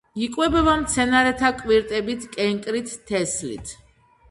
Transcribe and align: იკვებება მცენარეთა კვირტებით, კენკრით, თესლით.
იკვებება 0.27 0.71
მცენარეთა 0.83 1.51
კვირტებით, 1.59 2.27
კენკრით, 2.39 2.97
თესლით. 3.13 3.79